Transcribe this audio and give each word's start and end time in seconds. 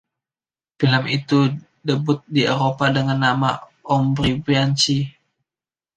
Film 0.81 1.03
itu 1.17 1.39
debut 1.87 2.19
di 2.35 2.41
Eropa 2.53 2.85
dengan 2.97 3.19
nama, 3.25 3.51
"Ombre 3.95 4.31
bianche". 4.45 4.99